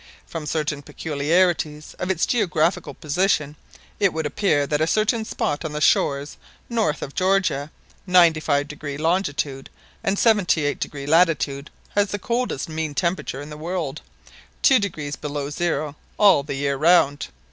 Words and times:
From 0.25 0.47
certain 0.47 0.81
peculiarities 0.81 1.93
of 1.99 2.09
its 2.09 2.25
geographical 2.25 2.95
position 2.95 3.55
it 3.99 4.11
would 4.13 4.25
appear 4.25 4.65
that 4.65 4.81
a 4.81 4.87
certain 4.87 5.23
spot 5.25 5.63
on 5.63 5.73
the 5.73 5.79
shores 5.79 6.31
of 6.31 6.37
North 6.69 7.13
Georgia, 7.13 7.69
95° 8.07 8.97
longitude 8.97 9.69
and 10.03 10.17
78° 10.17 11.07
latitude, 11.07 11.69
has 11.89 12.07
the 12.07 12.17
coldest 12.17 12.67
mean 12.67 12.95
temperature 12.95 13.41
in 13.43 13.51
the 13.51 13.55
world: 13.57 14.01
2° 14.63 15.21
below 15.21 15.51
zero 15.51 15.95
all 16.17 16.41
the 16.41 16.55
year 16.55 16.77
round. 16.77 17.27